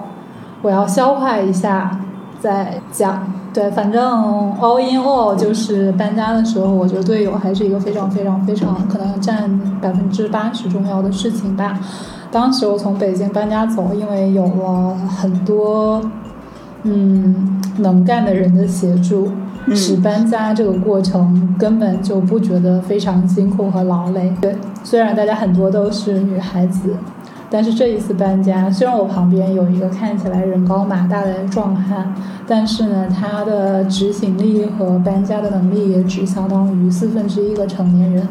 [0.62, 2.00] 我要消化一下
[2.40, 3.32] 再讲。
[3.54, 4.04] 对，反正
[4.60, 11.80] all in all 就是搬家的时候，我觉得队友还是一个非常非常非常可能占百分之八十重要的事情吧。
[12.34, 16.02] 当时我从北京搬家走，因为有了很多
[16.82, 19.32] 嗯能干的人的协助，
[19.76, 24.34] 使搬家这个过程根本就不觉得非常辛苦和劳累。
[24.42, 26.96] 对，虽然大家很多都是女孩子。
[27.52, 32.12] 但是这一次搬家，虽然我旁边有一个看起来人高马大的壮汉，
[32.48, 38.28] 但是呢，他的执行力和搬家的能力也只相当于四分之一个成年人。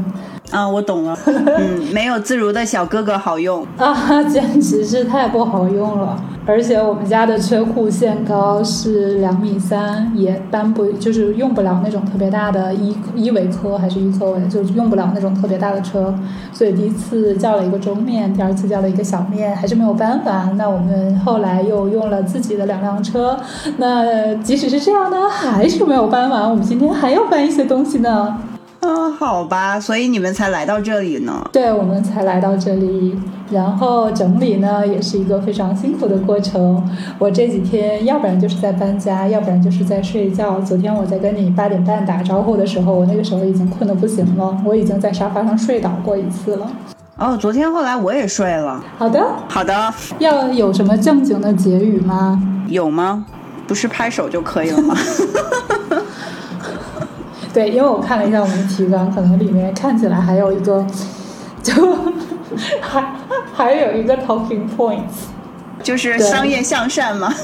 [0.52, 1.18] 啊，我懂了。
[1.26, 6.16] 嗯，没有自如的小哥哥好用啊， 简直是太不好用了。
[6.44, 16.12] 而且我们家的车库限高是两米三，也搬不就是用不了那种特别大的一一维科还是一科维，就用不了那种特别大的车。
[16.52, 20.54] 所以第一次叫了一个中面，第二次叫了一个小面，还是没有搬完。
[20.56, 23.38] 那我们后来又用了自己的两辆车。
[23.78, 26.50] 那即使是这样呢，还是没有搬完。
[26.50, 28.36] 我们今天还要搬一些东西呢。
[28.84, 31.48] 嗯，好吧，所以你们才来到这里呢。
[31.52, 33.16] 对，我们才来到这里，
[33.48, 36.82] 然后整理呢，也是一个非常辛苦的过程。
[37.16, 40.58] 我这几天要不然就是在搬家，要不然就是在睡觉。
[40.60, 46.68] 昨天我在跟你八点半打招呼的时候，我那个时候已经困得不行了，我已经在沙发上睡倒过一次了。
[47.18, 48.82] 哦，昨天后来我也睡了。
[48.98, 49.94] 好的，好的。
[50.18, 52.42] 要有什么正经的结语吗？
[52.66, 53.24] 有吗？
[53.68, 54.96] 不是拍手就可以了吗？
[57.52, 60.86] 对，因为我看了一下我们的提纲，可能里面看起来还有一个，
[61.62, 61.72] 就
[62.80, 63.14] 还
[63.54, 65.28] 还有一个 talking points。
[65.82, 67.34] 就是商业向善嘛，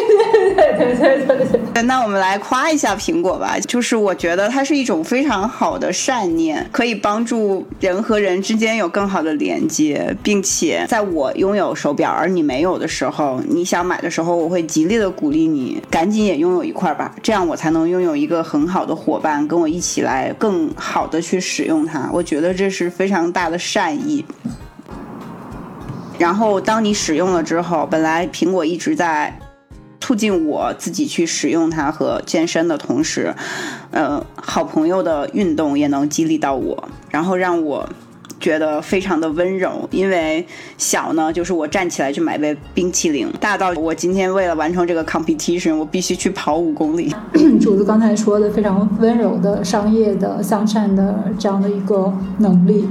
[0.00, 1.82] 对对对对对对。
[1.82, 22.08] 那我们来夸一下苹果吧，就是我觉得它是一种非常好的善念，可以帮助人和人之间有更好的连接，并且在我拥有手表而你没有的时候，你想买的时候，我会极力的鼓励你赶紧也拥有一块吧，这样我才能拥有一个很好的伙伴，跟我一起来更好的去使用它。
[22.12, 24.24] 我觉得这是非常大的善意。
[26.16, 29.36] 然后，当你使用了之后，本来苹果一直在
[30.04, 33.34] 促进我自己去使用它和健身的同时，
[33.90, 37.88] 呃，好朋友的运动也能激励到我，然后让我
[38.38, 39.88] 觉得非常的温柔。
[39.90, 40.46] 因为
[40.76, 47.10] 小呢，就是我站起来去买杯冰淇淋；大到我今天为了完成这个 competition，我必须去跑五公里。
[47.58, 52.86] 主子刚才说的非常温柔的商业的向善的这样的一个能力。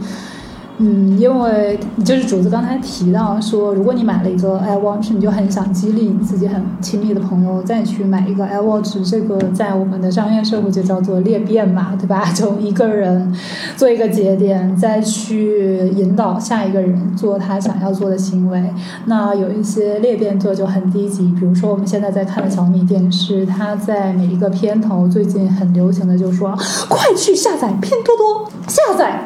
[0.79, 9.07] 嗯，因为就是主子刚才提到说，如果你买了一个 iWatch，你就很想激励你自己很亲密的朋友再去买一个 iWatch。
[9.07, 12.25] 这个在我们的商业社会就叫做裂变嘛，对吧？
[12.33, 13.31] 就一个人
[13.77, 18.63] 做一个节点，再去引导下一个人做他想要做的行为。
[19.05, 26.57] 那有一些裂变做就很低级，比如说我们现在在看的小米电视，它在每一个片头最近很流行的就说
[26.89, 29.21] ：“快去下载拼多多，下载。”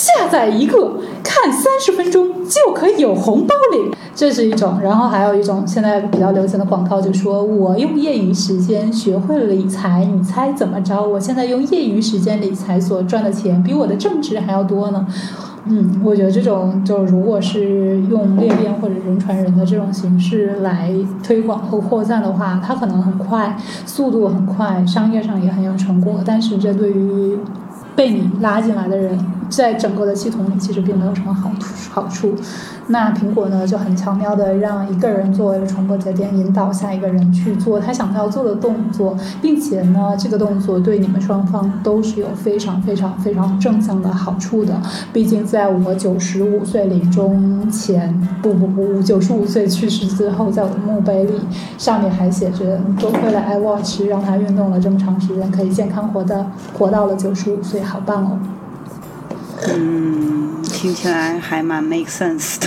[0.00, 4.80] 下载一个，看三十分钟就可以有红包领，这是一种。
[4.82, 11.06] 然后还有一种现在比较流行的广告，就说我用业余时间学会了理财，你猜怎么着？
[11.06, 15.06] 我现在用业余时间理财所赚的钱，比我的正职还要多呢。
[15.66, 20.90] 嗯，我觉得这种就如果是用裂变或者人传人的这种形式来
[21.22, 26.14] 推广和扩散的话，它可能很快，速度很快，商业上也很有成果。
[26.24, 27.38] 但是这对于
[27.94, 29.18] 被你拉进来的人，
[29.50, 32.34] 在整个的系统里其实并没有什么好处好处。
[32.86, 44.80] 那苹果呢就很巧妙的让一个人作为了传播节点，引导下一个人去做他想要做的动作，并且呢，这个动作对你们双方都是有非常非常非常正向的好处的。
[45.12, 51.34] 毕竟在我九十五岁临终前，不不不，九十五岁去世之后，在我的墓碑里
[51.76, 56.46] 上面还写着“多亏了 iWatch 让他运动了这么长时间，可以健康活的
[56.76, 57.80] 活到了九十五岁”。
[57.90, 58.38] 好棒哦！
[59.68, 62.66] 嗯，听起来还蛮 make sense 的。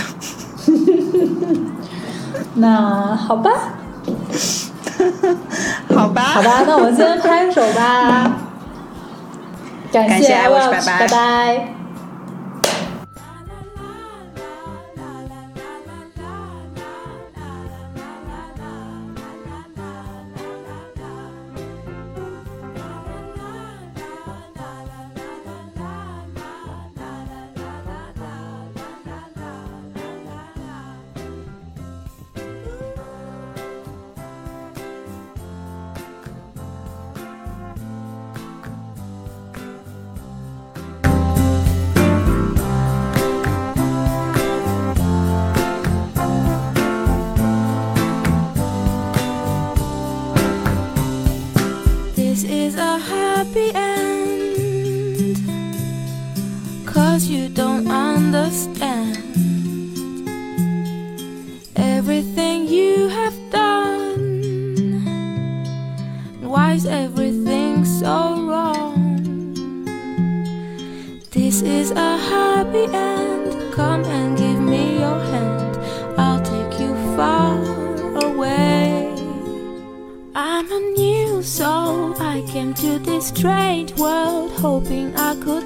[2.54, 3.50] 那好吧，
[5.94, 8.30] 好吧，好吧，那我们先拍手吧。
[9.92, 10.34] 感谢，
[10.98, 11.56] 拜拜。
[11.56, 11.83] Cause